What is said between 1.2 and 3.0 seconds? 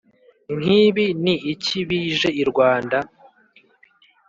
ni iki bije I Rwanda